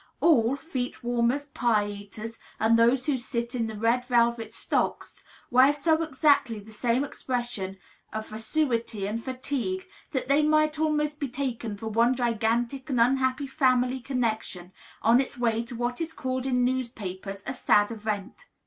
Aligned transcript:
All, 0.19 0.55
feet 0.55 1.03
warmers, 1.03 1.45
pie 1.49 1.85
eaters, 1.87 2.39
and 2.59 2.75
those 2.75 3.05
who 3.05 3.19
sit 3.19 3.53
in 3.53 3.67
the 3.67 3.75
red 3.77 4.03
velvet 4.05 4.55
stocks, 4.55 5.21
wear 5.51 5.71
so 5.71 6.01
exactly 6.01 6.57
the 6.57 6.71
same 6.73 7.03
expression 7.03 7.77
of 8.11 8.27
vacuity 8.29 9.05
and 9.05 9.23
fatigue 9.23 9.85
that 10.09 10.27
they 10.27 10.41
might 10.41 10.79
almost 10.79 11.19
be 11.19 11.29
taken 11.29 11.77
for 11.77 11.87
one 11.89 12.15
gigantic 12.15 12.89
and 12.89 12.99
unhappy 12.99 13.45
family 13.45 13.99
connection, 13.99 14.71
on 15.03 15.21
its 15.21 15.37
way 15.37 15.61
to 15.61 15.75
what 15.75 16.01
is 16.01 16.13
called 16.13 16.47
in 16.47 16.65
newspapers 16.65 17.43
"a 17.45 17.53
sad 17.53 17.91
event." 17.91 18.47